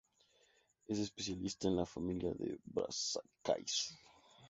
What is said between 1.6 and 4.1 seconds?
en la familia de Brassicaceae.